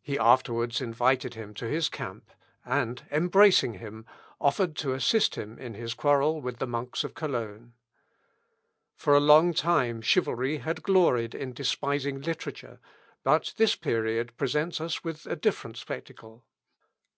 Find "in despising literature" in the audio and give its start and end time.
11.34-12.78